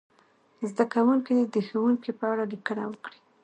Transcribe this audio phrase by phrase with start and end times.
[0.69, 3.19] زده کوونکي دې د ښوونکي په اړه لیکنه وکړي.